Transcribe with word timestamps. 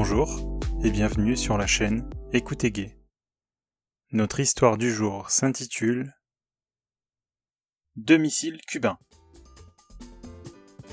Bonjour 0.00 0.60
et 0.84 0.92
bienvenue 0.92 1.36
sur 1.36 1.58
la 1.58 1.66
chaîne 1.66 2.08
Écoutez 2.32 2.70
Gay. 2.70 2.96
Notre 4.12 4.38
histoire 4.38 4.78
du 4.78 4.92
jour 4.92 5.28
s'intitule 5.28 6.14
Deux 7.96 8.16
missiles 8.16 8.60
cubains. 8.68 9.00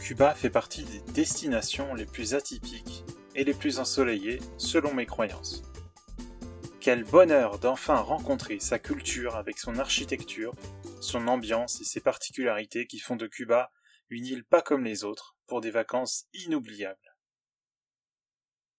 Cuba 0.01 0.33
fait 0.33 0.49
partie 0.49 0.85
des 0.85 1.01
destinations 1.13 1.93
les 1.93 2.07
plus 2.07 2.33
atypiques 2.33 3.03
et 3.35 3.43
les 3.43 3.53
plus 3.53 3.77
ensoleillées 3.77 4.39
selon 4.57 4.91
mes 4.95 5.05
croyances. 5.05 5.61
Quel 6.79 7.03
bonheur 7.03 7.59
d'enfin 7.59 7.97
rencontrer 7.97 8.59
sa 8.59 8.79
culture 8.79 9.35
avec 9.35 9.59
son 9.59 9.77
architecture, 9.77 10.55
son 10.99 11.27
ambiance 11.27 11.79
et 11.79 11.85
ses 11.85 12.01
particularités 12.01 12.87
qui 12.87 12.97
font 12.97 13.17
de 13.17 13.27
Cuba 13.27 13.69
une 14.09 14.25
île 14.25 14.45
pas 14.45 14.63
comme 14.63 14.83
les 14.83 15.03
autres 15.03 15.37
pour 15.45 15.61
des 15.61 15.69
vacances 15.69 16.25
inoubliables. 16.33 17.14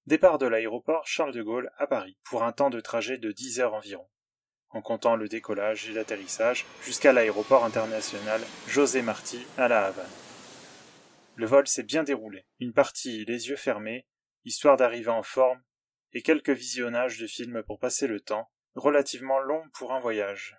Départ 0.07 0.39
de 0.39 0.47
l'aéroport 0.47 1.05
Charles 1.09 1.33
de 1.33 1.43
Gaulle 1.43 1.73
à 1.79 1.89
Paris, 1.89 2.17
pour 2.23 2.45
un 2.45 2.53
temps 2.53 2.71
de 2.71 2.79
trajet 2.79 3.19
de 3.19 3.33
10 3.33 3.59
heures 3.59 3.75
environ, 3.75 4.09
en 4.69 4.81
comptant 4.81 5.17
le 5.17 5.27
décollage 5.27 5.91
et 5.91 5.93
l'atterrissage 5.93 6.65
jusqu'à 6.85 7.13
l'aéroport 7.13 7.65
international 7.65 8.41
José 8.69 9.03
Marti 9.03 9.45
à 9.59 9.67
La 9.67 9.87
Havane. 9.87 10.07
Le 11.35 11.47
vol 11.47 11.67
s'est 11.67 11.83
bien 11.83 12.05
déroulé, 12.05 12.47
une 12.61 12.73
partie 12.73 13.25
les 13.25 13.49
yeux 13.49 13.57
fermés, 13.57 14.07
histoire 14.45 14.77
d'arriver 14.77 15.11
en 15.11 15.25
forme, 15.25 15.61
et 16.13 16.23
quelques 16.23 16.51
visionnages 16.51 17.19
de 17.19 17.27
films 17.27 17.65
pour 17.65 17.81
passer 17.81 18.07
le 18.07 18.21
temps, 18.21 18.49
relativement 18.77 19.41
long 19.41 19.65
pour 19.73 19.93
un 19.93 19.99
voyage. 19.99 20.57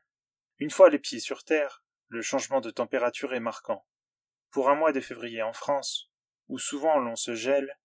Une 0.57 0.71
fois 0.71 0.89
les 0.89 0.99
pieds 0.99 1.21
sur 1.21 1.45
terre, 1.45 1.85
le 2.09 2.21
changement 2.21 2.59
de 2.59 2.69
température 2.69 3.33
est 3.33 3.39
marquant. 3.39 3.85
Pour 4.51 4.69
un 4.69 4.75
mois 4.75 4.91
de 4.91 4.99
février 4.99 5.41
en 5.41 5.53
France, 5.53 6.11
où 6.49 6.59
souvent 6.59 6.99
l'on 6.99 7.15
se 7.15 7.33
gèle, 7.33 7.77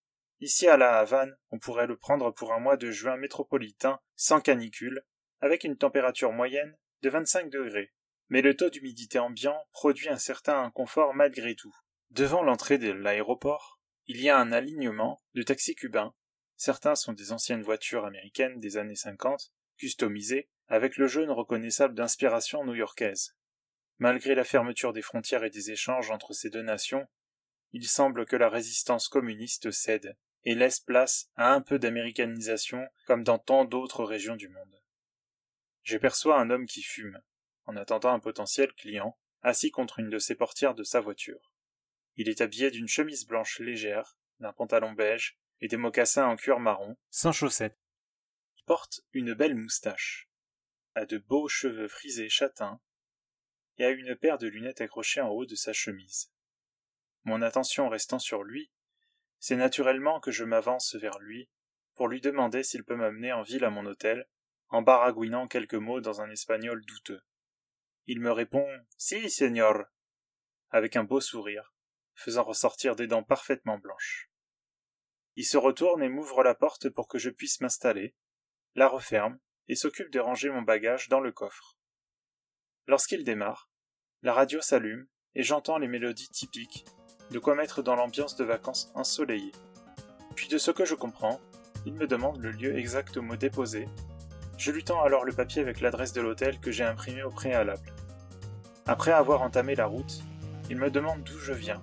Ici 0.42 0.66
à 0.66 0.76
La 0.76 0.98
Havane, 0.98 1.36
on 1.52 1.60
pourrait 1.60 1.86
le 1.86 1.96
prendre 1.96 2.32
pour 2.32 2.52
un 2.52 2.58
mois 2.58 2.76
de 2.76 2.90
juin 2.90 3.16
métropolitain, 3.16 4.00
sans 4.16 4.40
canicule, 4.40 5.04
avec 5.40 5.62
une 5.62 5.76
température 5.76 6.32
moyenne 6.32 6.76
de 7.02 7.10
25 7.10 7.48
degrés. 7.48 7.92
Mais 8.28 8.42
le 8.42 8.56
taux 8.56 8.68
d'humidité 8.68 9.20
ambiant 9.20 9.64
produit 9.70 10.08
un 10.08 10.18
certain 10.18 10.60
inconfort 10.64 11.14
malgré 11.14 11.54
tout. 11.54 11.72
Devant 12.10 12.42
l'entrée 12.42 12.78
de 12.78 12.90
l'aéroport, 12.90 13.80
il 14.08 14.20
y 14.20 14.30
a 14.30 14.36
un 14.36 14.50
alignement 14.50 15.22
de 15.34 15.44
taxis 15.44 15.76
cubains. 15.76 16.12
Certains 16.56 16.96
sont 16.96 17.12
des 17.12 17.30
anciennes 17.30 17.62
voitures 17.62 18.04
américaines 18.04 18.58
des 18.58 18.78
années 18.78 18.96
50, 18.96 19.52
customisées, 19.76 20.48
avec 20.66 20.96
le 20.96 21.06
jaune 21.06 21.30
reconnaissable 21.30 21.94
d'inspiration 21.94 22.64
new-yorkaise. 22.64 23.36
Malgré 23.98 24.34
la 24.34 24.42
fermeture 24.42 24.92
des 24.92 25.02
frontières 25.02 25.44
et 25.44 25.50
des 25.50 25.70
échanges 25.70 26.10
entre 26.10 26.32
ces 26.32 26.50
deux 26.50 26.62
nations, 26.62 27.06
il 27.70 27.86
semble 27.86 28.26
que 28.26 28.34
la 28.34 28.48
résistance 28.48 29.06
communiste 29.06 29.70
cède 29.70 30.16
et 30.44 30.54
laisse 30.54 30.80
place 30.80 31.30
à 31.36 31.52
un 31.52 31.60
peu 31.60 31.78
d'américanisation 31.78 32.86
comme 33.06 33.24
dans 33.24 33.38
tant 33.38 33.64
d'autres 33.64 34.04
régions 34.04 34.36
du 34.36 34.48
monde. 34.48 34.82
Je 35.82 35.98
perçois 35.98 36.40
un 36.40 36.50
homme 36.50 36.66
qui 36.66 36.82
fume, 36.82 37.20
en 37.66 37.76
attendant 37.76 38.12
un 38.12 38.20
potentiel 38.20 38.72
client, 38.72 39.18
assis 39.42 39.70
contre 39.70 39.98
une 39.98 40.10
de 40.10 40.18
ses 40.18 40.34
portières 40.34 40.74
de 40.74 40.84
sa 40.84 41.00
voiture. 41.00 41.52
Il 42.16 42.28
est 42.28 42.40
habillé 42.40 42.70
d'une 42.70 42.88
chemise 42.88 43.26
blanche 43.26 43.58
légère, 43.58 44.16
d'un 44.38 44.52
pantalon 44.52 44.92
beige 44.92 45.38
et 45.60 45.68
des 45.68 45.76
mocassins 45.76 46.26
en 46.26 46.36
cuir 46.36 46.58
marron, 46.58 46.96
sans 47.10 47.32
chaussettes. 47.32 47.78
Il 48.56 48.64
porte 48.64 49.00
une 49.12 49.34
belle 49.34 49.56
moustache, 49.56 50.28
a 50.94 51.06
de 51.06 51.18
beaux 51.18 51.48
cheveux 51.48 51.88
frisés 51.88 52.28
châtains, 52.28 52.80
et 53.78 53.84
a 53.84 53.90
une 53.90 54.14
paire 54.16 54.38
de 54.38 54.48
lunettes 54.48 54.80
accrochées 54.80 55.20
en 55.20 55.28
haut 55.28 55.46
de 55.46 55.54
sa 55.54 55.72
chemise. 55.72 56.30
Mon 57.24 57.42
attention 57.42 57.88
restant 57.88 58.18
sur 58.18 58.42
lui, 58.42 58.70
c'est 59.42 59.56
naturellement 59.56 60.20
que 60.20 60.30
je 60.30 60.44
m'avance 60.44 60.94
vers 60.94 61.18
lui 61.18 61.50
pour 61.94 62.06
lui 62.06 62.20
demander 62.20 62.62
s'il 62.62 62.84
peut 62.84 62.94
m'amener 62.94 63.32
en 63.32 63.42
ville 63.42 63.64
à 63.64 63.70
mon 63.70 63.84
hôtel, 63.86 64.28
en 64.68 64.82
baragouinant 64.82 65.48
quelques 65.48 65.74
mots 65.74 66.00
dans 66.00 66.20
un 66.20 66.30
espagnol 66.30 66.80
douteux. 66.86 67.20
Il 68.06 68.20
me 68.20 68.30
répond 68.30 68.64
Si, 68.96 69.28
señor 69.28 69.82
avec 70.70 70.94
un 70.94 71.02
beau 71.02 71.20
sourire, 71.20 71.74
faisant 72.14 72.44
ressortir 72.44 72.94
des 72.94 73.08
dents 73.08 73.24
parfaitement 73.24 73.78
blanches. 73.78 74.30
Il 75.34 75.44
se 75.44 75.58
retourne 75.58 76.04
et 76.04 76.08
m'ouvre 76.08 76.44
la 76.44 76.54
porte 76.54 76.88
pour 76.88 77.08
que 77.08 77.18
je 77.18 77.28
puisse 77.28 77.60
m'installer, 77.60 78.14
la 78.76 78.88
referme 78.88 79.40
et 79.66 79.74
s'occupe 79.74 80.10
de 80.10 80.20
ranger 80.20 80.50
mon 80.50 80.62
bagage 80.62 81.08
dans 81.08 81.20
le 81.20 81.32
coffre. 81.32 81.76
Lorsqu'il 82.86 83.24
démarre, 83.24 83.68
la 84.22 84.32
radio 84.32 84.60
s'allume 84.60 85.08
et 85.34 85.42
j'entends 85.42 85.78
les 85.78 85.88
mélodies 85.88 86.30
typiques 86.30 86.86
de 87.32 87.38
quoi 87.38 87.54
mettre 87.54 87.82
dans 87.82 87.96
l'ambiance 87.96 88.36
de 88.36 88.44
vacances 88.44 88.90
ensoleillées. 88.94 89.52
Puis 90.36 90.48
de 90.48 90.58
ce 90.58 90.70
que 90.70 90.84
je 90.84 90.94
comprends, 90.94 91.40
il 91.84 91.94
me 91.94 92.06
demande 92.06 92.40
le 92.40 92.52
lieu 92.52 92.78
exact 92.78 93.16
au 93.16 93.22
mot 93.22 93.36
déposé. 93.36 93.88
Je 94.56 94.70
lui 94.70 94.84
tends 94.84 95.02
alors 95.02 95.24
le 95.24 95.32
papier 95.32 95.60
avec 95.62 95.80
l'adresse 95.80 96.12
de 96.12 96.20
l'hôtel 96.20 96.60
que 96.60 96.70
j'ai 96.70 96.84
imprimé 96.84 97.22
au 97.22 97.30
préalable. 97.30 97.92
Après 98.86 99.12
avoir 99.12 99.42
entamé 99.42 99.74
la 99.74 99.86
route, 99.86 100.22
il 100.70 100.76
me 100.76 100.90
demande 100.90 101.22
d'où 101.24 101.38
je 101.38 101.52
viens. 101.52 101.82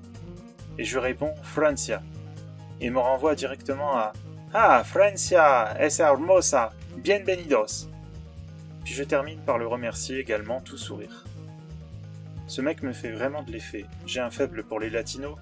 Et 0.77 0.85
je 0.85 0.97
réponds 0.97 1.35
Francia. 1.43 2.01
Il 2.79 2.91
me 2.91 2.99
renvoie 2.99 3.35
directement 3.35 3.97
à 3.97 4.13
Ah, 4.53 4.83
Francia, 4.83 5.75
es 5.79 5.99
hermosa, 5.99 6.71
bienvenidos. 6.97 7.89
Puis 8.85 8.93
je 8.93 9.03
termine 9.03 9.39
par 9.41 9.57
le 9.57 9.67
remercier 9.67 10.17
également 10.19 10.61
tout 10.61 10.77
sourire. 10.77 11.25
Ce 12.49 12.61
mec 12.61 12.81
me 12.81 12.93
fait 12.93 13.11
vraiment 13.11 13.43
de 13.43 13.51
l'effet. 13.51 13.85
J'ai 14.07 14.21
un 14.21 14.31
faible 14.31 14.63
pour 14.63 14.79
les 14.79 14.89
latinos, 14.89 15.37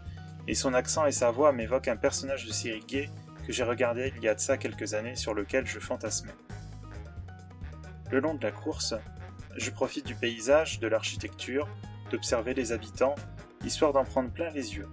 et 0.46 0.54
son 0.54 0.74
accent 0.74 1.06
et 1.06 1.14
sa 1.14 1.32
voix 1.32 1.54
m'évoquent 1.54 1.88
un 1.88 1.96
personnage 1.96 2.46
de 2.46 2.52
série 2.52 2.84
gay 2.86 3.10
que 3.46 3.54
j'ai 3.54 3.64
regardé 3.64 4.12
il 4.18 4.24
y 4.24 4.28
a 4.28 4.36
de 4.36 4.42
ça 4.42 4.58
quelques 4.58 4.94
années 4.94 5.16
sur 5.16 5.34
lequel 5.34 5.66
je 5.66 5.80
fantasmais. 5.80 6.36
Le 8.12 8.20
long 8.20 8.34
de 8.34 8.44
la 8.44 8.52
course, 8.52 8.94
je 9.56 9.72
profite 9.72 10.06
du 10.06 10.16
paysage, 10.16 10.82
de 10.82 10.88
l'architecture, 10.90 11.70
d'observer 12.12 12.54
les 12.54 12.74
habitants, 12.74 13.16
histoire 13.64 13.94
d'en 13.94 14.04
prendre 14.04 14.30
plein 14.30 14.50
les 14.50 14.76
yeux. 14.76 14.90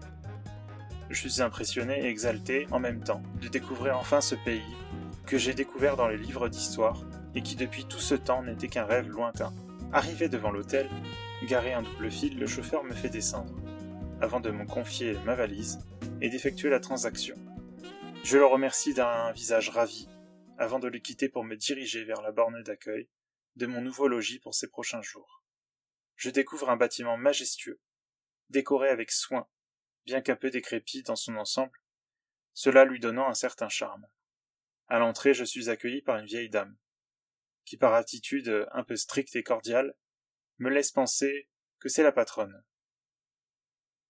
Je 1.10 1.28
suis 1.28 1.42
impressionné 1.42 2.04
et 2.04 2.08
exalté 2.08 2.68
en 2.70 2.78
même 2.78 3.02
temps 3.02 3.22
de 3.42 3.48
découvrir 3.48 3.98
enfin 3.98 4.20
ce 4.20 4.36
pays 4.36 4.62
que 5.26 5.36
j'ai 5.36 5.52
découvert 5.52 5.96
dans 5.96 6.06
les 6.06 6.16
livres 6.16 6.48
d'histoire 6.48 7.02
et 7.34 7.42
qui 7.42 7.56
depuis 7.56 7.86
tout 7.86 7.98
ce 7.98 8.14
temps 8.14 8.44
n'était 8.44 8.68
qu'un 8.68 8.84
rêve 8.84 9.08
lointain. 9.08 9.52
Arrivé 9.92 10.28
devant 10.28 10.52
l'hôtel, 10.52 10.88
Garé 11.44 11.74
un 11.74 11.82
double 11.82 12.10
fil, 12.10 12.38
le 12.38 12.46
chauffeur 12.46 12.84
me 12.84 12.94
fait 12.94 13.10
descendre, 13.10 13.54
avant 14.22 14.40
de 14.40 14.50
me 14.50 14.64
confier 14.64 15.12
ma 15.24 15.34
valise 15.34 15.78
et 16.22 16.30
d'effectuer 16.30 16.70
la 16.70 16.80
transaction. 16.80 17.34
Je 18.24 18.38
le 18.38 18.46
remercie 18.46 18.94
d'un 18.94 19.30
visage 19.32 19.68
ravi, 19.68 20.08
avant 20.56 20.78
de 20.78 20.88
le 20.88 20.98
quitter 20.98 21.28
pour 21.28 21.44
me 21.44 21.54
diriger 21.54 22.04
vers 22.04 22.22
la 22.22 22.32
borne 22.32 22.62
d'accueil 22.62 23.10
de 23.56 23.66
mon 23.66 23.82
nouveau 23.82 24.08
logis 24.08 24.38
pour 24.38 24.54
ces 24.54 24.68
prochains 24.68 25.02
jours. 25.02 25.44
Je 26.16 26.30
découvre 26.30 26.70
un 26.70 26.78
bâtiment 26.78 27.18
majestueux, 27.18 27.78
décoré 28.48 28.88
avec 28.88 29.10
soin, 29.10 29.46
bien 30.06 30.22
qu'un 30.22 30.36
peu 30.36 30.48
décrépit 30.48 31.02
dans 31.02 31.16
son 31.16 31.36
ensemble, 31.36 31.78
cela 32.54 32.86
lui 32.86 33.00
donnant 33.00 33.28
un 33.28 33.34
certain 33.34 33.68
charme. 33.68 34.06
À 34.88 34.98
l'entrée, 34.98 35.34
je 35.34 35.44
suis 35.44 35.68
accueilli 35.68 36.00
par 36.00 36.16
une 36.16 36.26
vieille 36.26 36.50
dame, 36.50 36.78
qui 37.66 37.76
par 37.76 37.92
attitude 37.92 38.66
un 38.72 38.82
peu 38.82 38.96
stricte 38.96 39.36
et 39.36 39.42
cordiale 39.42 39.94
me 40.58 40.70
laisse 40.70 40.92
penser 40.92 41.48
que 41.78 41.88
c'est 41.88 42.02
la 42.02 42.12
patronne. 42.12 42.64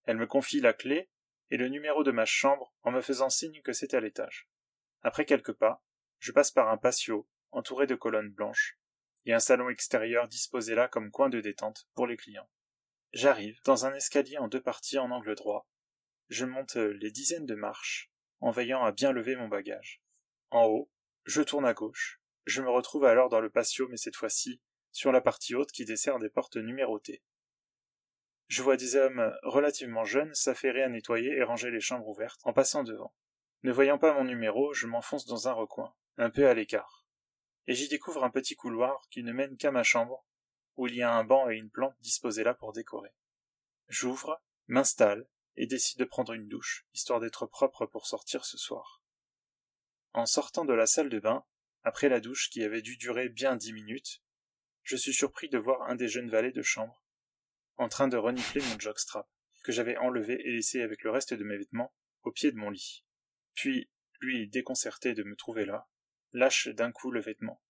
Elle 0.05 0.17
me 0.17 0.27
confie 0.27 0.61
la 0.61 0.73
clé 0.73 1.09
et 1.49 1.57
le 1.57 1.67
numéro 1.67 2.03
de 2.03 2.11
ma 2.11 2.25
chambre 2.25 2.73
en 2.83 2.91
me 2.91 3.01
faisant 3.01 3.29
signe 3.29 3.61
que 3.61 3.73
c'est 3.73 3.93
à 3.93 3.99
l'étage. 3.99 4.49
Après 5.01 5.25
quelques 5.25 5.53
pas, 5.53 5.83
je 6.19 6.31
passe 6.31 6.51
par 6.51 6.69
un 6.69 6.77
patio 6.77 7.27
entouré 7.51 7.87
de 7.87 7.95
colonnes 7.95 8.31
blanches 8.31 8.79
et 9.25 9.33
un 9.33 9.39
salon 9.39 9.69
extérieur 9.69 10.27
disposé 10.27 10.75
là 10.75 10.87
comme 10.87 11.11
coin 11.11 11.29
de 11.29 11.41
détente 11.41 11.87
pour 11.93 12.07
les 12.07 12.17
clients. 12.17 12.49
J'arrive 13.13 13.59
dans 13.63 13.85
un 13.85 13.93
escalier 13.93 14.37
en 14.37 14.47
deux 14.47 14.61
parties 14.61 14.97
en 14.97 15.09
angle 15.11 15.35
droit. 15.35 15.67
Je 16.29 16.45
monte 16.45 16.75
les 16.75 17.11
dizaines 17.11 17.45
de 17.45 17.55
marches 17.55 18.11
en 18.39 18.51
veillant 18.51 18.83
à 18.83 18.91
bien 18.91 19.11
lever 19.11 19.35
mon 19.35 19.47
bagage. 19.47 20.01
En 20.51 20.65
haut, 20.65 20.91
je 21.23 21.41
tourne 21.41 21.65
à 21.65 21.73
gauche. 21.73 22.21
Je 22.45 22.61
me 22.61 22.69
retrouve 22.69 23.05
alors 23.05 23.29
dans 23.29 23.39
le 23.39 23.49
patio 23.49 23.87
mais 23.87 23.97
cette 23.97 24.15
fois-ci 24.15 24.61
sur 24.95 25.11
la 25.11 25.19
partie 25.19 25.55
haute 25.55 25.73
qui 25.73 25.83
dessert 25.83 26.19
des 26.19 26.29
portes 26.29 26.55
numérotées. 26.55 27.21
Je 28.47 28.63
vois 28.63 28.77
des 28.77 28.95
hommes 28.95 29.35
relativement 29.43 30.05
jeunes 30.05 30.33
s'affairer 30.33 30.83
à 30.83 30.87
nettoyer 30.87 31.35
et 31.35 31.43
ranger 31.43 31.69
les 31.69 31.81
chambres 31.81 32.07
ouvertes 32.07 32.39
en 32.45 32.53
passant 32.53 32.83
devant. 32.83 33.13
Ne 33.63 33.73
voyant 33.73 33.97
pas 33.97 34.13
mon 34.13 34.23
numéro, 34.23 34.73
je 34.73 34.87
m'enfonce 34.87 35.25
dans 35.25 35.49
un 35.49 35.51
recoin, 35.51 35.93
un 36.15 36.29
peu 36.29 36.47
à 36.47 36.53
l'écart. 36.53 37.05
Et 37.67 37.73
j'y 37.73 37.89
découvre 37.89 38.23
un 38.23 38.29
petit 38.29 38.55
couloir 38.55 39.01
qui 39.09 39.21
ne 39.21 39.33
mène 39.33 39.57
qu'à 39.57 39.69
ma 39.69 39.83
chambre, 39.83 40.25
où 40.77 40.87
il 40.87 40.95
y 40.95 41.01
a 41.01 41.11
un 41.11 41.25
banc 41.25 41.49
et 41.49 41.57
une 41.57 41.69
plante 41.69 41.99
disposés 41.99 42.45
là 42.45 42.53
pour 42.53 42.71
décorer. 42.71 43.13
J'ouvre, 43.89 44.41
m'installe, 44.67 45.27
et 45.57 45.67
décide 45.67 45.99
de 45.99 46.05
prendre 46.05 46.31
une 46.31 46.47
douche, 46.47 46.87
histoire 46.93 47.19
d'être 47.19 47.47
propre 47.47 47.85
pour 47.85 48.07
sortir 48.07 48.45
ce 48.45 48.57
soir. 48.57 49.01
En 50.13 50.25
sortant 50.25 50.63
de 50.63 50.73
la 50.73 50.85
salle 50.85 51.09
de 51.09 51.19
bain, 51.19 51.43
après 51.83 52.07
la 52.07 52.21
douche 52.21 52.49
qui 52.49 52.63
avait 52.63 52.81
dû 52.81 52.95
durer 52.95 53.27
bien 53.27 53.57
dix 53.57 53.73
minutes, 53.73 54.21
je 54.85 54.95
suis 54.95 55.13
surpris 55.13 55.49
de 55.49 55.57
voir 55.57 55.81
un 55.89 55.95
des 55.95 56.07
jeunes 56.07 56.29
valets 56.29 56.53
de 56.53 56.61
chambre 56.61 57.03
en 57.77 57.89
train 57.89 58.07
de 58.07 58.15
renifler 58.15 58.61
mon 58.61 58.79
jockstrap, 58.79 59.27
que 59.65 59.73
j'avais 59.73 59.97
enlevé 59.97 60.39
et 60.45 60.51
laissé 60.51 60.81
avec 60.81 61.03
le 61.03 61.11
reste 61.11 61.33
de 61.33 61.43
mes 61.43 61.57
vêtements 61.57 61.93
au 62.23 62.31
pied 62.31 62.51
de 62.51 62.57
mon 62.57 62.69
lit. 62.69 63.03
Puis, 63.53 63.89
lui 64.21 64.47
déconcerté 64.47 65.13
de 65.13 65.23
me 65.23 65.35
trouver 65.35 65.65
là, 65.65 65.89
lâche 66.31 66.69
d'un 66.69 66.93
coup 66.93 67.11
le 67.11 67.19
vêtement, 67.19 67.61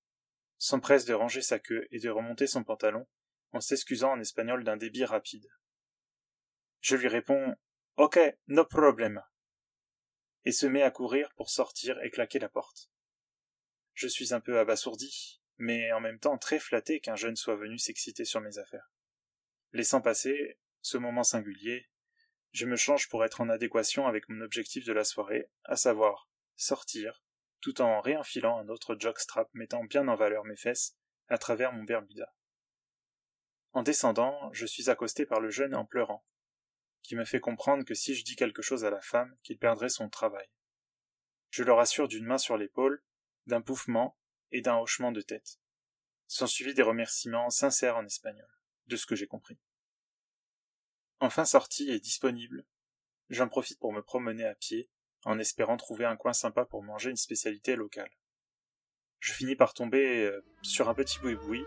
s'empresse 0.60 1.06
de 1.06 1.16
ranger 1.16 1.42
sa 1.42 1.58
queue 1.58 1.88
et 1.90 2.00
de 2.00 2.10
remonter 2.10 2.46
son 2.46 2.64
pantalon, 2.64 3.08
en 3.52 3.62
s'excusant 3.62 4.12
en 4.12 4.20
espagnol 4.20 4.64
d'un 4.64 4.78
débit 4.78 5.06
rapide. 5.06 5.48
Je 6.82 6.96
lui 6.96 7.08
réponds 7.08 7.56
Ok, 7.98 8.20
no 8.48 8.66
problem 8.66 9.24
et 10.46 10.52
se 10.52 10.68
met 10.68 10.84
à 10.84 10.92
courir 10.92 11.34
pour 11.36 11.50
sortir 11.50 12.00
et 12.04 12.12
claquer 12.12 12.40
la 12.40 12.50
porte. 12.50 12.92
Je 13.94 14.08
suis 14.08 14.34
un 14.34 14.40
peu 14.40 14.60
abasourdi, 14.60 15.42
mais 15.58 15.92
en 15.92 16.00
même 16.00 16.20
temps 16.20 16.38
très 16.38 16.60
flatté 16.60 17.00
qu'un 17.00 17.16
jeune 17.16 17.36
soit 17.36 17.56
venu 17.56 17.78
s'exciter 17.78 18.26
sur 18.26 18.42
mes 18.42 18.58
affaires. 18.58 18.92
Laissant 19.74 20.02
passer 20.02 20.60
ce 20.82 20.98
moment 20.98 21.24
singulier, 21.24 21.90
je 22.52 22.66
me 22.66 22.76
change 22.76 23.10
pour 23.10 23.26
être 23.26 23.42
en 23.42 23.50
adéquation 23.50 24.08
avec 24.08 24.30
mon 24.30 24.42
objectif 24.42 24.86
de 24.86 24.94
la 24.94 25.04
soirée, 25.04 25.50
à 25.66 25.76
savoir 25.76 26.30
sortir, 26.56 27.24
tout 27.60 27.82
en 27.82 28.00
réenfilant 28.00 28.58
un 28.60 28.70
autre 28.70 28.96
jockstrap 28.98 29.50
mettant 29.54 29.84
bien 29.84 30.08
en 30.08 30.16
valeur 30.16 30.46
mes 30.46 30.56
fesses 30.56 30.96
à 31.28 31.38
travers 31.38 31.74
mon 31.74 31.84
bermuda. 31.84 32.34
En 33.74 33.84
descendant, 33.84 34.50
je 34.54 34.66
suis 34.66 34.90
accosté 34.90 35.26
par 35.26 35.42
le 35.42 35.50
jeune 35.50 35.76
en 35.76 35.86
pleurant, 35.86 36.26
qui 37.02 37.16
me 37.16 37.26
fait 37.26 37.42
comprendre 37.42 37.84
que 37.84 37.94
si 37.94 38.16
je 38.16 38.24
dis 38.24 38.36
quelque 38.36 38.62
chose 38.62 38.86
à 38.86 38.90
la 38.90 39.02
femme, 39.02 39.36
qu'il 39.44 39.58
perdrait 39.58 39.90
son 39.90 40.10
travail. 40.10 40.48
Je 41.50 41.64
le 41.64 41.74
rassure 41.74 42.08
d'une 42.08 42.26
main 42.26 42.38
sur 42.38 42.58
l'épaule, 42.58 43.04
d'un 43.48 43.62
pouffement 43.62 44.18
et 44.56 44.62
d'un 44.62 44.78
hochement 44.78 45.12
de 45.12 45.22
tête. 45.22 45.60
Sont 46.28 46.48
suivis 46.48 46.74
des 46.74 46.82
remerciements 46.82 47.50
sincères 47.50 47.98
en 47.98 48.06
espagnol, 48.06 48.48
de 48.88 48.96
ce 48.96 49.06
que 49.06 49.16
j'ai 49.16 49.28
compris. 49.28 49.60
Enfin 51.20 51.44
sorti 51.44 51.92
et 51.92 52.00
disponible, 52.00 52.66
j'en 53.30 53.50
profite 53.50 53.80
pour 53.80 53.92
me 53.92 54.02
promener 54.02 54.46
à 54.46 54.56
pied, 54.56 54.90
en 55.26 55.40
espérant 55.40 55.76
trouver 55.76 56.06
un 56.06 56.16
coin 56.16 56.32
sympa 56.32 56.64
pour 56.64 56.84
manger 56.84 57.10
une 57.10 57.18
spécialité 57.18 57.76
locale. 57.76 58.12
Je 59.20 59.34
finis 59.34 59.56
par 59.56 59.74
tomber 59.74 60.24
euh, 60.24 60.46
sur 60.62 60.88
un 60.88 60.94
petit 60.94 61.20
boui-boui 61.20 61.66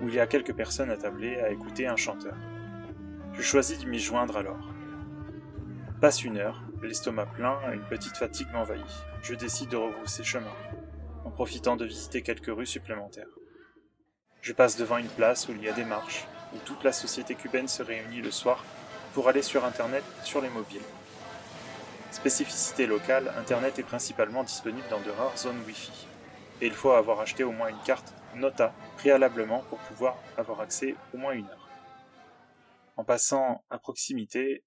où 0.00 0.08
il 0.08 0.14
y 0.14 0.20
a 0.20 0.26
quelques 0.26 0.56
personnes 0.56 0.90
attablées 0.90 1.36
à 1.36 1.50
écouter 1.50 1.86
un 1.86 1.96
chanteur. 1.96 2.36
Je 3.32 3.42
choisis 3.42 3.78
de 3.78 3.86
m'y 3.86 4.00
joindre 4.00 4.36
alors. 4.36 4.72
Passe 6.00 6.24
une 6.24 6.38
heure, 6.38 6.62
l'estomac 6.82 7.26
plein, 7.26 7.72
une 7.72 7.86
petite 7.86 8.16
fatigue 8.16 8.50
m'envahit. 8.52 8.84
Je 9.22 9.34
décide 9.34 9.68
de 9.68 9.76
rebrousser 9.76 10.24
chemin, 10.24 10.52
en 11.24 11.30
profitant 11.30 11.76
de 11.76 11.84
visiter 11.84 12.22
quelques 12.22 12.54
rues 12.54 12.66
supplémentaires. 12.66 13.28
Je 14.40 14.52
passe 14.52 14.76
devant 14.76 14.98
une 14.98 15.08
place 15.08 15.48
où 15.48 15.52
il 15.52 15.62
y 15.62 15.68
a 15.68 15.72
des 15.72 15.84
marches, 15.84 16.26
où 16.54 16.58
toute 16.58 16.84
la 16.84 16.92
société 16.92 17.34
cubaine 17.34 17.68
se 17.68 17.82
réunit 17.82 18.20
le 18.20 18.30
soir 18.30 18.64
pour 19.14 19.28
aller 19.28 19.42
sur 19.42 19.64
Internet 19.64 20.04
sur 20.22 20.40
les 20.40 20.50
mobiles. 20.50 20.82
Spécificité 22.10 22.86
locale, 22.86 23.32
Internet 23.38 23.78
est 23.78 23.84
principalement 23.84 24.44
disponible 24.44 24.86
dans 24.90 25.00
de 25.00 25.10
rares 25.10 25.38
zones 25.38 25.62
Wi-Fi, 25.66 26.06
et 26.60 26.66
il 26.66 26.72
faut 26.72 26.92
avoir 26.92 27.20
acheté 27.20 27.42
au 27.42 27.52
moins 27.52 27.68
une 27.68 27.82
carte 27.84 28.14
Nota 28.34 28.74
préalablement 28.96 29.62
pour 29.68 29.78
pouvoir 29.78 30.16
avoir 30.36 30.60
accès 30.60 30.94
au 31.12 31.16
moins 31.16 31.32
une 31.32 31.48
heure. 31.48 31.68
En 32.96 33.04
passant 33.04 33.64
à 33.70 33.78
proximité, 33.78 34.64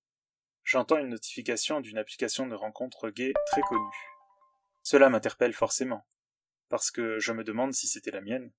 j'entends 0.63 0.97
une 0.97 1.09
notification 1.09 1.79
d'une 1.79 1.97
application 1.97 2.47
de 2.47 2.55
rencontre 2.55 3.09
gay 3.09 3.33
très 3.51 3.61
connue. 3.61 3.81
Cela 4.83 5.09
m'interpelle 5.09 5.53
forcément, 5.53 6.05
parce 6.69 6.91
que 6.91 7.19
je 7.19 7.31
me 7.31 7.43
demande 7.43 7.73
si 7.73 7.87
c'était 7.87 8.11
la 8.11 8.21
mienne. 8.21 8.51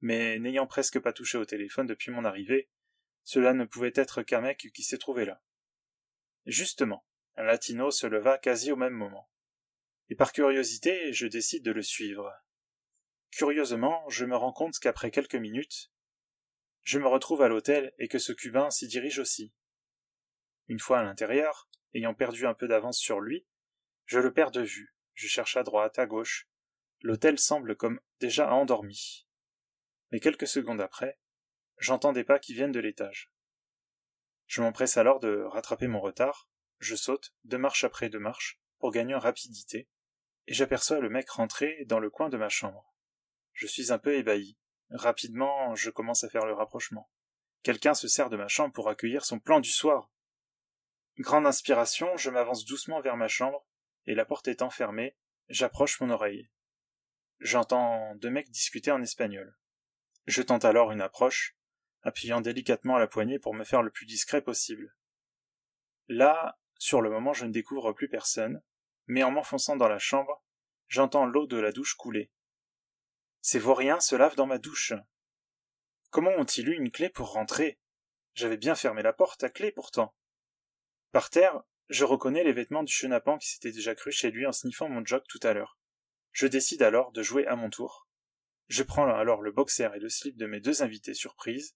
Mais 0.00 0.38
n'ayant 0.38 0.66
presque 0.66 1.00
pas 1.00 1.12
touché 1.12 1.38
au 1.38 1.44
téléphone 1.44 1.86
depuis 1.86 2.10
mon 2.10 2.24
arrivée, 2.24 2.68
cela 3.24 3.52
ne 3.54 3.64
pouvait 3.64 3.92
être 3.94 4.22
qu'un 4.22 4.40
mec 4.40 4.70
qui 4.72 4.82
s'est 4.82 4.98
trouvé 4.98 5.24
là. 5.24 5.42
Justement, 6.46 7.04
un 7.36 7.42
latino 7.42 7.90
se 7.90 8.06
leva 8.06 8.38
quasi 8.38 8.70
au 8.70 8.76
même 8.76 8.94
moment. 8.94 9.28
Et 10.08 10.14
par 10.14 10.32
curiosité, 10.32 11.12
je 11.12 11.26
décide 11.26 11.64
de 11.64 11.72
le 11.72 11.82
suivre. 11.82 12.32
Curieusement, 13.32 14.08
je 14.08 14.24
me 14.24 14.36
rends 14.36 14.52
compte 14.52 14.78
qu'après 14.78 15.10
quelques 15.10 15.34
minutes, 15.34 15.90
je 16.82 17.00
me 17.00 17.08
retrouve 17.08 17.42
à 17.42 17.48
l'hôtel 17.48 17.92
et 17.98 18.06
que 18.06 18.20
ce 18.20 18.32
cubain 18.32 18.70
s'y 18.70 18.86
dirige 18.86 19.18
aussi. 19.18 19.52
Une 20.68 20.78
fois 20.78 21.00
à 21.00 21.02
l'intérieur, 21.02 21.68
ayant 21.94 22.14
perdu 22.14 22.46
un 22.46 22.54
peu 22.54 22.68
d'avance 22.68 22.98
sur 22.98 23.20
lui, 23.20 23.44
je 24.04 24.20
le 24.20 24.32
perds 24.32 24.52
de 24.52 24.62
vue, 24.62 24.94
je 25.14 25.26
cherche 25.26 25.56
à 25.56 25.64
droite, 25.64 25.98
à 25.98 26.06
gauche. 26.06 26.48
L'hôtel 27.06 27.38
semble 27.38 27.76
comme 27.76 28.00
déjà 28.18 28.52
endormi. 28.52 29.28
Mais 30.10 30.18
quelques 30.18 30.48
secondes 30.48 30.80
après, 30.80 31.20
j'entends 31.78 32.12
des 32.12 32.24
pas 32.24 32.40
qui 32.40 32.52
viennent 32.52 32.72
de 32.72 32.80
l'étage. 32.80 33.30
Je 34.46 34.60
m'empresse 34.60 34.96
alors 34.96 35.20
de 35.20 35.44
rattraper 35.44 35.86
mon 35.86 36.00
retard, 36.00 36.50
je 36.80 36.96
saute, 36.96 37.32
deux 37.44 37.58
marches 37.58 37.84
après 37.84 38.08
deux 38.08 38.18
marches, 38.18 38.60
pour 38.80 38.90
gagner 38.90 39.14
en 39.14 39.20
rapidité, 39.20 39.88
et 40.48 40.52
j'aperçois 40.52 40.98
le 40.98 41.08
mec 41.08 41.30
rentrer 41.30 41.84
dans 41.84 42.00
le 42.00 42.10
coin 42.10 42.28
de 42.28 42.36
ma 42.36 42.48
chambre. 42.48 42.92
Je 43.52 43.68
suis 43.68 43.92
un 43.92 44.00
peu 44.00 44.16
ébahi. 44.16 44.58
Rapidement, 44.90 45.76
je 45.76 45.90
commence 45.90 46.24
à 46.24 46.28
faire 46.28 46.44
le 46.44 46.54
rapprochement. 46.54 47.08
Quelqu'un 47.62 47.94
se 47.94 48.08
sert 48.08 48.30
de 48.30 48.36
ma 48.36 48.48
chambre 48.48 48.72
pour 48.72 48.88
accueillir 48.88 49.24
son 49.24 49.38
plan 49.38 49.60
du 49.60 49.70
soir. 49.70 50.10
Grande 51.18 51.46
inspiration, 51.46 52.16
je 52.16 52.30
m'avance 52.30 52.64
doucement 52.64 53.00
vers 53.00 53.16
ma 53.16 53.28
chambre, 53.28 53.64
et 54.06 54.16
la 54.16 54.24
porte 54.24 54.48
étant 54.48 54.70
fermée, 54.70 55.16
j'approche 55.48 56.00
mon 56.00 56.10
oreille. 56.10 56.50
J'entends 57.40 58.14
deux 58.16 58.30
mecs 58.30 58.50
discuter 58.50 58.90
en 58.90 59.02
espagnol. 59.02 59.56
Je 60.26 60.42
tente 60.42 60.64
alors 60.64 60.90
une 60.90 61.00
approche, 61.00 61.56
appuyant 62.02 62.40
délicatement 62.40 62.98
la 62.98 63.06
poignée 63.06 63.38
pour 63.38 63.54
me 63.54 63.64
faire 63.64 63.82
le 63.82 63.90
plus 63.90 64.06
discret 64.06 64.42
possible. 64.42 64.96
Là, 66.08 66.58
sur 66.78 67.00
le 67.00 67.10
moment, 67.10 67.32
je 67.32 67.44
ne 67.44 67.52
découvre 67.52 67.92
plus 67.92 68.08
personne, 68.08 68.62
mais 69.06 69.22
en 69.22 69.30
m'enfonçant 69.30 69.76
dans 69.76 69.88
la 69.88 69.98
chambre, 69.98 70.42
j'entends 70.88 71.26
l'eau 71.26 71.46
de 71.46 71.58
la 71.58 71.72
douche 71.72 71.94
couler. 71.94 72.30
Ces 73.42 73.58
vauriens 73.58 74.00
se 74.00 74.16
lavent 74.16 74.36
dans 74.36 74.46
ma 74.46 74.58
douche. 74.58 74.92
Comment 76.10 76.32
ont-ils 76.32 76.68
eu 76.68 76.76
une 76.76 76.90
clé 76.90 77.08
pour 77.08 77.32
rentrer? 77.32 77.78
J'avais 78.34 78.56
bien 78.56 78.74
fermé 78.74 79.02
la 79.02 79.12
porte 79.12 79.44
à 79.44 79.50
clé 79.50 79.72
pourtant. 79.72 80.14
Par 81.12 81.30
terre, 81.30 81.62
je 81.88 82.04
reconnais 82.04 82.44
les 82.44 82.52
vêtements 82.52 82.82
du 82.82 82.92
chenapan 82.92 83.38
qui 83.38 83.48
s'était 83.48 83.72
déjà 83.72 83.94
cru 83.94 84.10
chez 84.10 84.30
lui 84.30 84.46
en 84.46 84.52
sniffant 84.52 84.88
mon 84.88 85.04
jock 85.04 85.24
tout 85.28 85.40
à 85.42 85.52
l'heure. 85.52 85.75
Je 86.36 86.46
décide 86.46 86.82
alors 86.82 87.12
de 87.12 87.22
jouer 87.22 87.46
à 87.46 87.56
mon 87.56 87.70
tour. 87.70 88.06
Je 88.68 88.82
prends 88.82 89.08
alors 89.08 89.40
le 89.40 89.52
boxer 89.52 89.88
et 89.94 89.98
le 89.98 90.10
slip 90.10 90.36
de 90.36 90.44
mes 90.44 90.60
deux 90.60 90.82
invités 90.82 91.14
surprises, 91.14 91.74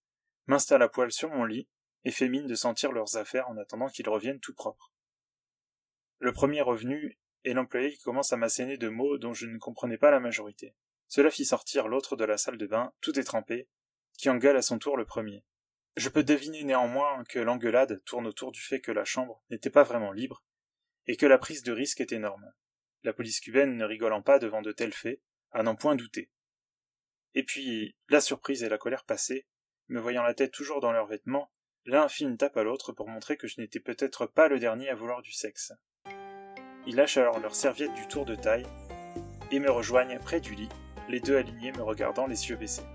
m'installe 0.49 0.83
à 0.83 0.89
poil 0.91 1.11
sur 1.11 1.31
mon 1.31 1.47
lit 1.47 1.67
et 2.05 2.11
fais 2.11 2.29
mine 2.29 2.47
de 2.47 2.55
sentir 2.55 2.93
leurs 2.93 3.17
affaires 3.17 3.49
en 3.49 3.57
attendant 3.57 3.89
qu'ils 3.89 4.11
reviennent 4.11 4.39
tout 4.39 4.53
propres. 4.53 4.93
Le 6.19 6.35
premier 6.35 6.61
revenu 6.61 7.19
est 7.45 7.55
l'employé 7.55 7.91
qui 7.91 8.03
commence 8.03 8.35
à 8.35 8.37
m'asséner 8.37 8.77
de 8.77 8.91
mots 8.91 9.17
dont 9.17 9.33
je 9.33 9.47
ne 9.47 9.57
comprenais 9.57 9.97
pas 9.97 10.11
la 10.11 10.21
majorité. 10.21 10.77
Cela 11.09 11.31
fit 11.31 11.47
sortir 11.47 11.89
l'autre 11.89 12.15
de 12.15 12.27
la 12.27 12.37
salle 12.37 12.59
de 12.59 12.67
bain, 12.67 12.93
tout 13.01 13.19
étrempé, 13.19 13.67
qui 14.19 14.29
engueule 14.29 14.59
à 14.59 14.63
son 14.63 14.79
tour 14.79 14.99
le 14.99 15.07
premier. 15.07 15.43
Je 15.97 16.11
peux 16.11 16.23
deviner 16.23 16.65
néanmoins 16.65 17.25
que 17.31 17.39
l'engueulade 17.39 18.05
tourne 18.05 18.27
autour 18.27 18.53
du 18.53 18.61
fait 18.61 18.83
que 18.83 18.93
la 18.93 19.07
chambre 19.07 19.43
n'était 19.49 19.71
pas 19.71 19.85
vraiment 19.85 20.13
libre, 20.13 20.45
et 21.07 21.17
que 21.17 21.25
la 21.25 21.39
prise 21.39 21.63
de 21.63 21.73
risque 21.73 22.03
est 22.03 22.13
énorme. 22.13 22.53
La 23.03 23.13
police 23.13 23.41
cubaine 23.41 23.77
ne 23.77 23.85
rigolant 23.85 24.23
pas 24.23 24.39
devant 24.39 24.63
de 24.63 24.73
tels 24.73 24.93
faits, 24.93 25.21
à 25.53 25.63
n'en 25.63 25.75
point 25.75 25.97
douter. 25.97 26.31
Et 27.35 27.43
puis, 27.43 27.97
la 28.09 28.21
surprise 28.21 28.63
et 28.63 28.69
la 28.69 28.79
colère 28.79 29.05
passées, 29.05 29.47
me 29.89 30.01
voyant 30.01 30.23
la 30.23 30.35
tête 30.35 30.53
toujours 30.53 30.81
dans 30.81 30.93
leurs 30.93 31.07
vêtements, 31.07 31.51
l'un 31.87 32.09
fit 32.09 32.25
une 32.25 32.37
tape 32.37 32.57
à 32.57 32.63
l'autre 32.63 32.93
pour 32.93 33.09
montrer 33.09 33.37
que 33.37 33.47
je 33.47 33.61
n'étais 33.61 33.81
peut-être 33.81 34.27
pas 34.27 34.49
le 34.49 34.59
dernier 34.59 34.89
à 34.89 34.95
vouloir 34.95 35.23
du 35.23 35.33
sexe. 35.33 35.73
Ils 36.87 36.97
lâchent 36.97 37.17
alors 37.17 37.41
leurs 37.41 37.55
serviettes 37.55 37.95
du 37.95 38.07
tour 38.07 38.25
de 38.25 38.35
taille 38.35 38.67
et 39.51 39.59
me 39.59 39.71
rejoignent 39.71 40.19
près 40.19 40.41
du 40.41 40.55
lit, 40.55 40.69
les 41.09 41.21
deux 41.21 41.37
alignés 41.37 41.73
me 41.73 41.83
regardant 41.83 42.27
les 42.27 42.49
yeux 42.49 42.57
baissés. 42.57 42.87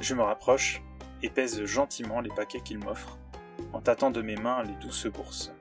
Je 0.00 0.14
me 0.14 0.22
rapproche 0.22 0.80
et 1.22 1.30
pèse 1.30 1.64
gentiment 1.64 2.20
les 2.20 2.30
paquets 2.30 2.60
qu'ils 2.60 2.78
m'offrent, 2.78 3.18
en 3.72 3.80
tâtant 3.80 4.10
de 4.10 4.22
mes 4.22 4.36
mains 4.36 4.62
les 4.62 4.74
douces 4.76 5.06
bourses. 5.06 5.55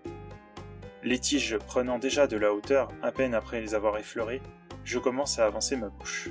Les 1.05 1.19
tiges 1.19 1.59
prenant 1.59 1.99
déjà 1.99 2.25
de 2.25 2.35
la 2.35 2.51
hauteur 2.51 2.91
à 3.03 3.11
peine 3.11 3.35
après 3.35 3.61
les 3.61 3.75
avoir 3.75 3.95
effleurées, 3.99 4.41
je 4.83 4.97
commence 4.97 5.37
à 5.37 5.45
avancer 5.45 5.75
ma 5.75 5.89
bouche. 5.89 6.29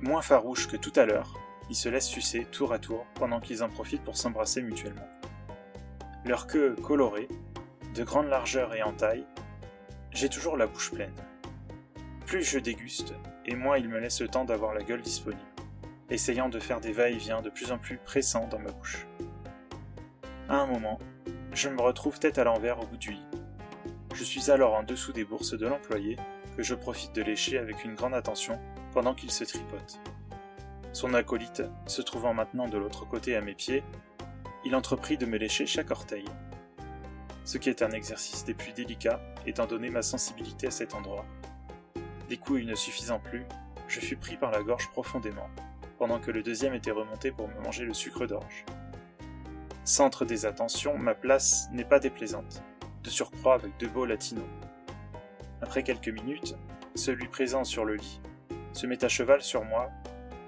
Moins 0.00 0.20
farouche 0.20 0.66
que 0.66 0.76
tout 0.76 0.92
à 0.96 1.06
l'heure, 1.06 1.38
ils 1.68 1.76
se 1.76 1.88
laissent 1.88 2.08
sucer 2.08 2.44
tour 2.50 2.72
à 2.72 2.80
tour 2.80 3.06
pendant 3.14 3.38
qu'ils 3.38 3.62
en 3.62 3.68
profitent 3.68 4.02
pour 4.02 4.16
s'embrasser 4.16 4.62
mutuellement. 4.62 5.06
Leur 6.24 6.48
queue 6.48 6.74
colorée, 6.82 7.28
de 7.94 8.02
grande 8.02 8.26
largeur 8.26 8.74
et 8.74 8.82
en 8.82 8.94
taille, 8.94 9.24
j'ai 10.10 10.28
toujours 10.28 10.56
la 10.56 10.66
bouche 10.66 10.90
pleine. 10.90 11.14
Plus 12.26 12.42
je 12.42 12.58
déguste, 12.58 13.14
et 13.46 13.54
moins 13.54 13.78
il 13.78 13.88
me 13.88 14.00
laisse 14.00 14.20
le 14.20 14.26
temps 14.26 14.44
d'avoir 14.44 14.74
la 14.74 14.82
gueule 14.82 15.02
disponible, 15.02 15.40
essayant 16.10 16.48
de 16.48 16.58
faire 16.58 16.80
des 16.80 16.90
va-et-vient 16.90 17.42
de 17.42 17.50
plus 17.50 17.70
en 17.70 17.78
plus 17.78 17.98
pressants 17.98 18.48
dans 18.48 18.58
ma 18.58 18.72
bouche. 18.72 19.06
À 20.48 20.56
un 20.56 20.66
moment, 20.66 20.98
je 21.52 21.68
me 21.68 21.80
retrouve 21.80 22.18
tête 22.18 22.38
à 22.38 22.44
l'envers 22.44 22.80
au 22.80 22.86
bout 22.86 22.96
du 22.96 23.12
lit. 23.12 23.26
Je 24.14 24.24
suis 24.24 24.50
alors 24.50 24.74
en 24.74 24.82
dessous 24.82 25.12
des 25.12 25.24
bourses 25.24 25.54
de 25.54 25.66
l'employé, 25.66 26.16
que 26.56 26.62
je 26.62 26.74
profite 26.74 27.14
de 27.14 27.22
lécher 27.22 27.58
avec 27.58 27.84
une 27.84 27.94
grande 27.94 28.14
attention 28.14 28.58
pendant 28.92 29.14
qu'il 29.14 29.30
se 29.30 29.44
tripote. 29.44 30.00
Son 30.92 31.14
acolyte, 31.14 31.62
se 31.86 32.02
trouvant 32.02 32.34
maintenant 32.34 32.68
de 32.68 32.78
l'autre 32.78 33.06
côté 33.06 33.36
à 33.36 33.40
mes 33.40 33.54
pieds, 33.54 33.82
il 34.64 34.74
entreprit 34.74 35.16
de 35.16 35.26
me 35.26 35.38
lécher 35.38 35.66
chaque 35.66 35.90
orteil. 35.90 36.24
Ce 37.44 37.58
qui 37.58 37.68
est 37.68 37.82
un 37.82 37.90
exercice 37.90 38.44
des 38.44 38.54
plus 38.54 38.72
délicats 38.72 39.20
étant 39.46 39.66
donné 39.66 39.90
ma 39.90 40.02
sensibilité 40.02 40.68
à 40.68 40.70
cet 40.70 40.94
endroit. 40.94 41.24
Les 42.28 42.36
couilles 42.36 42.66
ne 42.66 42.74
suffisant 42.74 43.18
plus, 43.18 43.44
je 43.88 44.00
fus 44.00 44.16
pris 44.16 44.36
par 44.36 44.50
la 44.50 44.62
gorge 44.62 44.88
profondément, 44.90 45.48
pendant 45.98 46.20
que 46.20 46.30
le 46.30 46.42
deuxième 46.42 46.74
était 46.74 46.90
remonté 46.90 47.32
pour 47.32 47.48
me 47.48 47.60
manger 47.60 47.84
le 47.84 47.94
sucre 47.94 48.26
d'orge. 48.26 48.64
Centre 49.90 50.24
des 50.24 50.46
attentions, 50.46 50.96
ma 50.96 51.16
place 51.16 51.68
n'est 51.72 51.84
pas 51.84 51.98
déplaisante, 51.98 52.62
de 53.02 53.10
surcroît 53.10 53.54
avec 53.54 53.76
deux 53.80 53.88
beaux 53.88 54.06
latinos. 54.06 54.46
Après 55.62 55.82
quelques 55.82 56.10
minutes, 56.10 56.54
celui 56.94 57.26
présent 57.26 57.64
sur 57.64 57.84
le 57.84 57.96
lit 57.96 58.20
se 58.72 58.86
met 58.86 59.04
à 59.04 59.08
cheval 59.08 59.42
sur 59.42 59.64
moi 59.64 59.90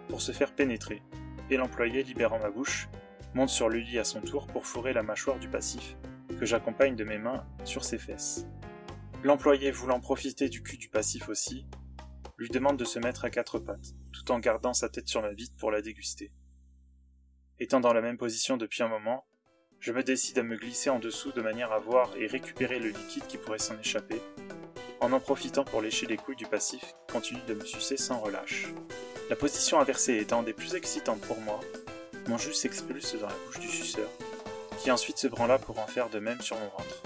pour 0.07 0.23
se 0.23 0.31
faire 0.31 0.55
pénétrer, 0.55 1.03
et 1.51 1.57
l'employé 1.57 2.05
libérant 2.05 2.39
ma 2.39 2.51
bouche, 2.51 2.89
monte 3.35 3.49
sur 3.49 3.69
le 3.69 3.81
lit 3.81 3.99
à 3.99 4.05
son 4.05 4.21
tour 4.21 4.47
pour 4.47 4.65
fourrer 4.65 4.93
la 4.93 5.03
mâchoire 5.03 5.41
du 5.41 5.49
passif, 5.49 5.97
que 6.39 6.47
j'accompagne 6.47 6.95
de 6.95 7.03
mes 7.03 7.19
mains 7.19 7.45
sur 7.65 7.85
ses 7.85 7.99
fesses. 7.99 8.47
L'employé 9.25 9.73
voulant 9.73 9.99
profiter 9.99 10.51
du 10.51 10.63
cul 10.63 10.77
du 10.77 10.89
passif 10.89 11.29
aussi, 11.29 11.67
lui 12.39 12.49
demande 12.49 12.77
de 12.77 12.85
se 12.85 13.01
mettre 13.01 13.25
à 13.25 13.31
quatre 13.31 13.59
pattes, 13.59 13.93
tout 14.13 14.31
en 14.31 14.39
gardant 14.39 14.73
sa 14.73 14.89
tête 14.89 15.09
sur 15.09 15.21
ma 15.21 15.35
bite 15.35 15.57
pour 15.57 15.73
la 15.73 15.83
déguster. 15.83 16.31
Étant 17.59 17.81
dans 17.81 17.93
la 17.93 18.03
même 18.03 18.19
position 18.19 18.57
depuis 18.57 18.85
un 18.85 18.89
moment, 18.89 19.25
je 19.83 19.91
me 19.91 20.05
décide 20.05 20.39
à 20.39 20.45
me 20.45 20.57
glisser 20.57 20.91
en 20.91 21.01
dessous 21.01 21.33
de 21.33 21.43
manière 21.43 21.73
à 21.73 21.81
voir 21.81 22.11
et 22.17 22.29
récupérer 22.29 22.79
le 22.79 22.91
liquide 22.91 23.27
qui 23.27 23.37
pourrait 23.37 23.59
s'en 23.59 23.77
échapper, 23.81 24.23
en 25.01 25.13
en 25.13 25.19
profitant 25.19 25.65
pour 25.65 25.83
lécher 25.83 26.07
les 26.07 26.17
couilles 26.17 26.37
du 26.37 26.47
passif 26.47 26.81
qui 26.81 27.13
continue 27.13 27.43
de 27.49 27.55
me 27.55 27.65
sucer 27.65 27.97
sans 27.97 28.21
relâche. 28.21 28.69
La 29.29 29.35
position 29.35 29.81
inversée 29.81 30.19
étant 30.19 30.45
des 30.45 30.53
plus 30.53 30.77
excitantes 30.77 31.21
pour 31.23 31.41
moi, 31.41 31.59
mon 32.29 32.39
jus 32.39 32.55
s'expulse 32.55 33.17
dans 33.17 33.27
la 33.27 33.35
bouche 33.45 33.59
du 33.59 33.67
suceur, 33.67 34.09
qui 34.79 34.93
ensuite 34.93 35.19
se 35.19 35.27
branla 35.27 35.59
pour 35.59 35.81
en 35.81 35.87
faire 35.89 36.11
de 36.11 36.21
même 36.21 36.41
sur 36.43 36.57
mon 36.59 36.69
ventre. 36.69 37.03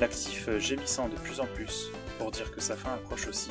L'actif 0.00 0.48
gémissant 0.56 1.10
de 1.10 1.16
plus 1.16 1.38
en 1.38 1.46
plus, 1.48 1.90
pour 2.18 2.30
dire 2.30 2.50
que 2.50 2.62
sa 2.62 2.76
fin 2.76 2.94
approche 2.94 3.28
aussi, 3.28 3.50